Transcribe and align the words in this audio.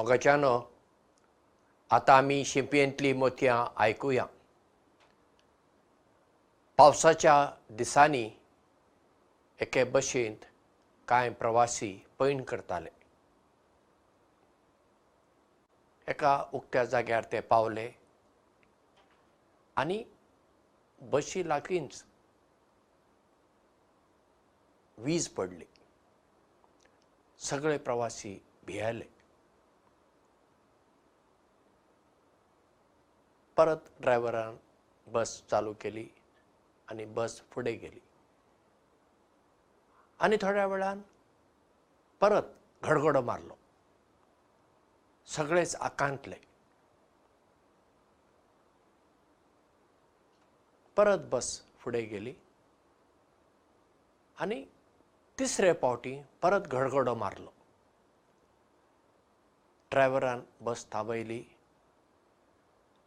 मोगाच्यानो 0.00 0.52
आतां 1.90 2.16
आमी 2.16 2.44
शिंपयेंतलीं 2.44 3.14
मोतयां 3.14 3.56
आयकुया. 3.76 4.24
पावसाच्या 6.76 7.34
दिसांनी 7.70 8.30
एके 9.60 9.84
भशेंत 9.84 10.46
कांय 11.08 11.30
प्रवासी 11.30 11.92
पैण 12.18 12.42
करताले. 12.42 12.90
एका 16.08 16.44
उक्त्या 16.52 16.84
जाग्यार 16.84 17.24
ते 17.32 17.40
पावले 17.40 17.90
आनी 19.76 20.02
बशी 21.00 21.48
लागींच 21.48 22.04
वीज 24.98 25.28
पडली. 25.28 25.64
सगळे 27.38 27.78
प्रवासी 27.78 28.38
भियेले 28.66 29.19
परत 33.60 33.76
ड्रायव्हरान 34.00 34.56
बस 35.06 35.42
चालू 35.50 35.72
केली 35.80 36.08
आनी 36.90 37.04
बस 37.04 37.42
फुडें 37.50 37.78
गेली. 37.80 38.00
आनी 40.20 40.36
थोड्या 40.36 40.66
वेळान 40.66 41.02
परत 42.20 42.42
गडगडो 42.84 43.20
मारलो. 43.22 43.54
सगळेच 45.26 45.76
आकांतले. 45.76 46.36
परत 50.96 51.18
बस 51.18 51.62
फुडें 51.80 52.08
गेली 52.08 52.34
आनी 54.38 54.64
तिसरे 55.38 55.72
फावटी 55.72 56.22
परत 56.42 56.68
गडगडो 56.72 57.14
मारलो. 57.14 57.50
ड्रायव्हरान 59.90 60.40
बस 60.60 60.86
थांबयली 60.92 61.44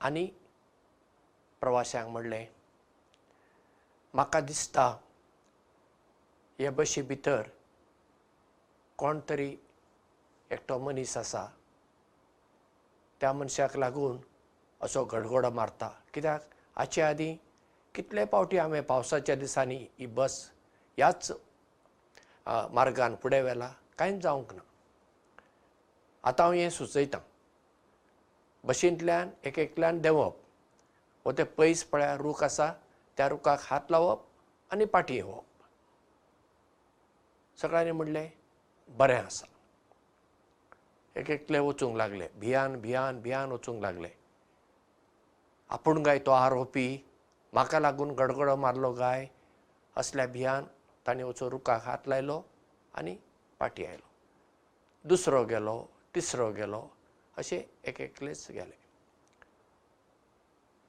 आनी 0.00 0.26
प्रवाशांक 1.60 2.08
म्हणलें 2.08 2.44
म्हाका 4.14 4.40
दिसता 4.40 4.88
हे 6.58 6.70
बशी 6.76 7.02
भितर 7.02 7.48
कोण 8.98 9.20
तरी 9.28 9.56
एकटो 10.50 10.78
मनीस 10.78 11.16
आसा. 11.16 11.46
त्या 13.20 13.32
मनशाक 13.32 13.76
लागून 13.76 14.18
असो 14.82 15.04
गडगडो 15.12 15.50
मारता. 15.50 15.88
कित्याक? 16.14 16.40
हाचे 16.76 17.02
आदीं 17.02 17.36
कितले 17.94 18.24
फावटी 18.32 18.56
हांवें 18.58 18.82
पावसाच्या 18.82 19.34
दिसांनी 19.36 19.76
ही 19.98 20.06
बस 20.06 20.38
ह्याच 20.96 21.30
मार्गान 22.46 23.14
फुडें 23.22 23.40
व्हेला? 23.42 23.72
कांयच 23.98 24.22
जावंक 24.22 24.52
ना. 24.54 24.62
आतां 26.28 26.46
हांव 26.46 26.58
हें 26.58 26.70
सुचयतां 26.70 27.20
बशींतल्यान 28.66 29.30
एक 29.46 29.58
एकल्यान 29.58 30.00
देंवप. 30.00 30.36
वो 31.26 31.32
ते 31.32 31.44
पयस 31.58 31.84
पळ्यार 31.84 32.20
रूख 32.20 32.42
आसा 32.44 32.72
त्या 33.18 33.28
रुखाक 33.28 33.60
हात 33.62 33.90
लावप 33.90 34.22
आनी 34.70 34.84
पाटी 34.84 35.14
येवप. 35.14 35.44
सगळ्यांनी 37.58 37.92
म्हणलें 37.92 38.28
बरें 38.88 39.18
आसा. 39.18 39.46
एक 41.16 41.30
एकले 41.30 41.58
वचूंक 41.58 41.96
लागले. 41.96 42.28
भियान 42.40 42.80
भियान 42.80 43.20
भियान 43.20 43.52
वचूंक 43.52 43.82
लागले. 43.82 44.08
आपूण 45.70 46.02
गाय 46.02 46.18
तो 46.18 46.30
आरोपी 46.30 46.88
म्हाका 47.52 47.80
लागून 47.80 48.10
गडगडो 48.10 48.56
मारलो 48.56 48.92
गाय 48.92 49.26
असल्या 49.96 50.26
भियान 50.26 50.64
ताणें 51.06 51.24
वचून 51.24 51.48
रुखाक 51.48 51.82
हात 51.84 52.08
लायलो 52.08 52.42
आनी 52.94 53.16
पाटी 53.60 53.84
आयलो. 53.86 54.08
दुसरो 55.04 55.44
गेलो 55.44 55.82
तिसरो 56.14 56.50
गेलो 56.52 56.86
अशे 57.36 57.56
एक 57.84 58.00
एकलेच 58.00 58.46
गेले. 58.50 58.76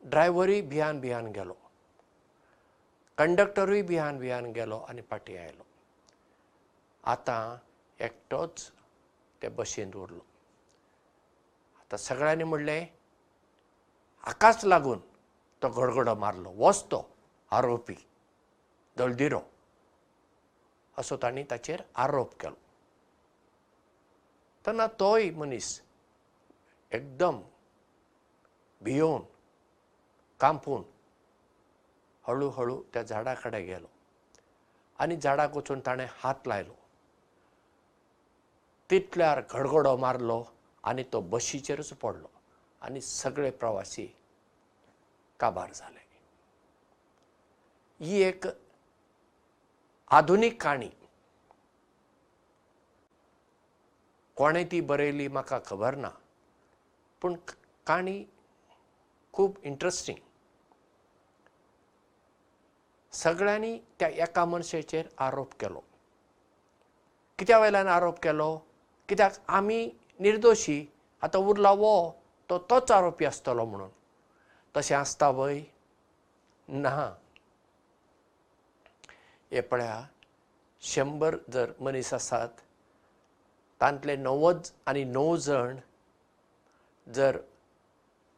ड्रायव्हरूय 0.03 0.61
भियान 0.61 0.99
भियान 1.01 1.31
गेलो. 1.31 1.53
कंडक्टरूय 3.17 3.81
भियान 3.81 4.19
भियान 4.19 4.51
गेलो 4.53 4.77
आनी 4.89 5.01
पाटी 5.01 5.35
आयलो. 5.37 5.65
आतां 7.03 7.57
एकटोच 7.99 8.71
ते 9.41 9.49
बशींत 9.49 9.95
उरलो. 9.95 10.23
आतां 11.81 11.97
सगळ्यांनी 11.97 12.43
म्हणलें 12.43 12.85
हाकाच 14.25 14.65
लागून 14.65 14.99
तो 15.61 15.69
गडगडो 15.69 16.15
मारलो 16.15 16.49
होच 16.57 16.83
तो 16.91 17.01
आरोपी 17.51 17.95
दळदिरो 18.97 19.39
असो 20.97 21.17
तांणी 21.21 21.43
ताचेर 21.51 21.81
आरोप 21.95 22.33
केलो. 22.39 22.55
तेन्ना 24.65 24.87
तोय 24.99 25.29
मनीस 25.31 25.69
एकदम 26.91 27.39
भियोवन 28.81 29.21
कांपून 30.39 30.83
हळू 32.27 32.49
हळू 32.49 32.81
त्या 32.93 33.01
झाडा 33.03 33.33
कडेन 33.33 33.65
गेलो. 33.65 33.87
आनी 34.99 35.15
झाडाक 35.15 35.55
वचून 35.57 35.79
ताणें 35.85 36.05
हात 36.19 36.47
लायलो. 36.47 36.73
तितल्यार 38.89 39.41
गडगडो 39.53 39.95
मारलो 39.97 40.43
आनी 40.83 41.03
तो 41.13 41.21
बशीचेरच 41.21 41.93
पडलो. 42.01 42.27
आनी 42.81 43.01
सगळे 43.01 43.51
प्रवासी 43.51 44.07
काबार 45.39 45.71
जाले 45.73 46.05
ही 47.99 48.21
एक 48.23 48.45
आधुनीक 50.11 50.61
काणी. 50.63 50.89
कोणें 54.37 54.65
ती 54.71 54.81
बरयली 54.81 55.27
म्हाका 55.27 55.59
खबर 55.65 55.95
ना 55.95 56.09
पूण 57.21 57.35
काणी 57.87 58.23
खूब 59.33 59.57
इंट्रस्टींग 59.63 60.17
सगळ्यांनी 63.13 63.77
त्या 63.99 64.07
एका 64.07 64.45
मनशाचेर 64.45 65.07
आरोप 65.17 65.53
केलो. 65.59 65.79
कित्या 67.39 67.59
वयल्यान 67.59 67.87
आरोप 67.87 68.19
केलो? 68.19 68.57
कित्याक 69.09 69.31
आमी 69.47 69.89
निर्दोशी 70.19 70.85
आतां 71.21 71.41
उरला 71.41 71.71
वो 71.71 72.11
तो 72.49 72.57
तोच 72.69 72.91
आरोपी 72.91 73.25
आसतलो 73.25 73.65
म्हणून. 73.65 73.89
तशें 74.77 74.95
आसता 74.95 75.29
वय 75.29 75.61
ना. 76.67 77.13
हे 79.51 79.61
पळया 79.61 80.03
शंबर 80.81 81.35
जर 81.53 81.71
मनीस 81.79 82.13
आसात 82.13 82.61
तांतले 83.81 84.15
णव्वद 84.15 84.61
आनी 84.85 85.03
णव 85.03 85.35
जण 85.35 85.77
जर 87.07 87.37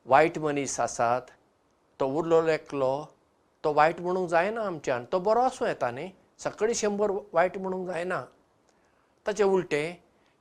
वायट 0.06 0.38
मनीस 0.38 0.80
आसात 0.80 1.32
तो 2.00 2.08
उरलो 2.18 2.46
एकलो 2.48 2.94
तो 3.64 3.74
वायट 3.74 4.00
म्हणूंक 4.02 4.30
जायना 4.30 4.62
आमच्यान 4.68 5.06
तो 5.12 5.20
बरो 5.20 5.42
आसूं 5.42 5.68
येता 5.68 5.90
न्ही? 5.92 6.12
सगळीं 6.40 6.74
शंबर 6.74 7.12
वायट 7.34 7.58
म्हणूंक 7.58 7.88
जायना. 7.88 8.22
ताचे 9.26 9.44
उलटें 9.44 9.94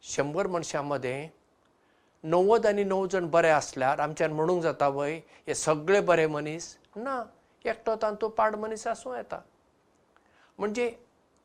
शंबर 0.02 0.46
मनशां 0.46 0.84
मदें 0.84 1.28
णव्वद 2.24 2.66
आनी 2.66 2.84
णव 2.84 3.06
जण 3.12 3.26
बरे 3.30 3.50
आसल्यार 3.50 3.98
आमच्यान 4.00 4.32
म्हणूंक 4.32 4.62
जाता 4.62 4.88
वय 4.88 5.20
हे 5.46 5.54
सगळे 5.54 6.00
बरे 6.00 6.26
मनीस? 6.26 6.76
ना 6.96 7.22
एकटो 7.64 7.94
तांतूं 8.02 8.28
पाड 8.30 8.56
मनीस 8.56 8.86
आसूं 8.86 9.16
येता. 9.16 9.40
म्हणजे 10.58 10.90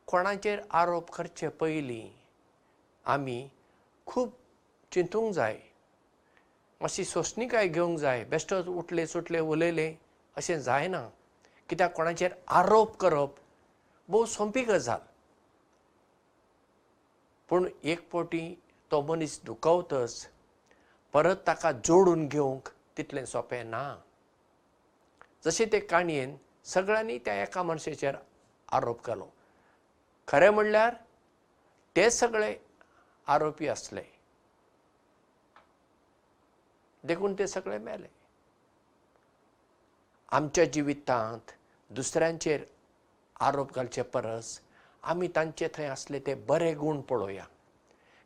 कोणाचेर 0.08 0.60
आरोप 0.70 1.10
करचे 1.10 1.48
पयलीं 1.48 2.08
आमी 3.04 3.46
खूब 4.06 4.30
चिंतूंक 4.92 5.32
जाय 5.34 5.58
मातशी 6.80 7.04
सोंसणीकाय 7.04 7.68
घेवंक 7.68 7.98
जाय 7.98 8.24
बेश्टोच 8.30 8.66
उठले 8.68 9.06
सुटले 9.06 9.40
उलयले 9.40 9.88
अशें 10.36 10.58
जायना. 10.60 11.08
कित्याक 11.68 11.92
कोणाचेर 11.96 12.32
आरोप 12.60 12.96
करप 13.00 13.34
भोव 14.08 14.24
सोंपी 14.26 14.62
गजाल. 14.64 15.00
पूण 17.48 17.68
एक 17.84 18.08
फावटी 18.12 18.42
तो 18.90 19.00
मनीस 19.02 19.40
दुखवतच 19.44 20.26
परत 21.14 21.36
ताका 21.46 21.72
जोडून 21.72 22.26
घेवंक 22.28 22.68
तितलें 22.96 23.24
सोंपें 23.26 23.64
ना. 23.64 23.82
जशें 25.44 25.66
ते 25.72 25.80
काणयेन 25.80 26.36
सगळ्यांनी 26.64 27.18
त्या 27.24 27.42
एका 27.42 27.62
मनशाचेर 27.62 28.14
आरोप 28.72 29.04
केलो. 29.06 29.28
खरें 30.28 30.50
म्हणल्यार 30.50 30.94
ते 31.96 32.10
सगळे 32.10 32.56
आरोपी 33.26 33.68
आसले 33.68 34.02
देखून 37.04 37.34
ते 37.38 37.46
सगळे 37.46 37.78
मेले. 37.78 38.06
आमच्या 40.32 40.64
जिवितांत 40.64 41.50
दुसऱ्यांचेर 41.90 42.64
आरोप 43.40 43.74
घालचे 43.74 44.02
परस 44.02 44.58
आमी 45.02 45.28
तांचे 45.28 45.68
थंय 45.74 45.86
आसले 45.86 46.18
ते 46.18 46.34
बरे 46.34 46.72
गूण 46.74 47.00
पळोवया. 47.00 47.44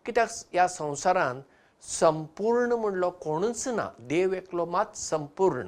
कित्याक 0.04 0.28
ह्या 0.52 0.68
संवसारांत 0.68 1.42
संपूर्ण 1.82 2.72
म्हणलो 2.72 3.10
कोणूच 3.10 3.66
ना. 3.68 3.88
देव 3.98 4.32
एकलो 4.32 4.64
मात 4.66 4.96
संपूर्ण. 4.96 5.66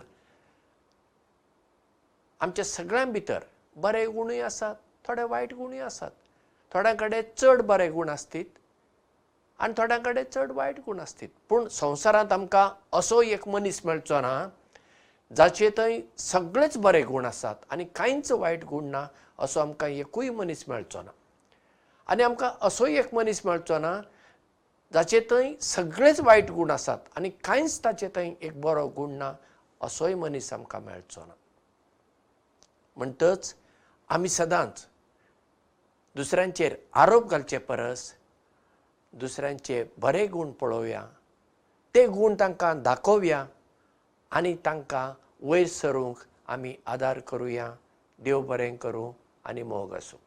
आमच्या 2.40 2.64
सगळ्यां 2.64 3.12
भितर 3.12 3.40
बरे 3.76 4.06
गुणूय 4.06 4.40
आसात 4.40 4.74
थोडे 5.04 5.22
वायट 5.22 5.54
गुणूय 5.54 5.80
आसात. 5.80 6.10
थोड्यां 6.72 6.96
कडेन 6.96 7.22
चड 7.36 7.62
बरे 7.62 7.88
गूण 7.90 8.08
आसतीत 8.08 8.58
आनी 9.60 9.74
थोड्यां 9.78 10.00
कडेन 10.02 10.24
चड 10.32 10.52
वायट 10.52 10.78
गूण 10.86 11.00
आसतात. 11.00 11.28
पूण 11.48 11.66
संवसारांत 11.68 12.32
आमकां 12.32 12.68
असो 12.98 13.20
एक 13.22 13.48
मनीस 13.48 13.80
मेळचो 13.84 14.20
ना 14.20 14.48
जाचे 15.36 15.68
थंय 15.76 16.00
सगळेच 16.18 16.76
बरे 16.84 17.02
गूण 17.02 17.24
आसात 17.26 17.54
आनी 17.70 17.84
कांयच 17.94 18.30
वायट 18.32 18.64
गूण 18.64 18.84
ना 18.90 19.06
असो 19.38 19.60
आमकां 19.60 19.90
एकूय 19.90 20.30
मनीस 20.30 20.64
मेळचो 20.68 21.02
ना. 21.02 21.10
आनी 22.08 22.22
आमकां 22.22 22.50
असोय 22.66 22.96
एक 22.98 23.14
मनीस 23.14 23.40
मेळचो 23.44 23.78
ना 23.78 24.00
जाचे 24.92 25.20
थंय 25.30 25.52
सगळेच 25.62 26.20
वायट 26.20 26.50
गूण 26.50 26.70
आसात 26.70 26.98
आनी 27.16 27.30
कांयच 27.44 27.84
ताचे 27.84 28.08
थंय 28.14 28.32
एक 28.40 28.60
बरो 28.60 28.86
गूण 28.96 29.12
ना 29.18 29.32
असोय 29.80 30.14
मनीस 30.14 30.52
आमकां 30.52 30.80
मेळचो 30.82 31.20
ना. 31.20 31.34
म्हणटच 32.96 33.54
आमी 34.10 34.28
सदांच 34.28 34.86
दुसऱ्यांचेर 36.16 36.74
आरोप 37.02 37.30
घालचे 37.30 37.58
परस 37.58 38.12
दुसऱ्यांचे 39.12 39.84
बरे 39.98 40.26
गूण 40.26 40.50
पळोवया 40.50 41.04
ते 41.94 42.06
गूण 42.06 42.34
तांकां 42.40 42.82
दाखोवया 42.82 43.44
आनी 44.30 44.54
तांकां 44.54 45.10
वयर 45.42 45.66
सरूंक 45.66 46.16
आमी 46.46 46.74
आदार 46.86 47.18
करुया. 47.18 47.72
देव 48.18 48.40
बरें 48.40 48.76
करूं 48.76 49.12
आनी 49.44 49.62
मोग 49.62 49.94
आसूं 49.94 50.18